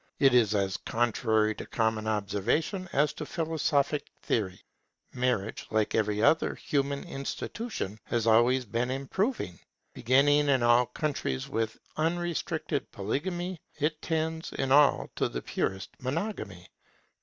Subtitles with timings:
[0.17, 4.63] It is as contrary to common observation as to philosophic theory.
[5.13, 9.59] Marriage, like every other human institution, has always been improving.
[9.93, 16.67] Beginning in all countries with unrestricted polygamy, it tends in all to the purest monogamy.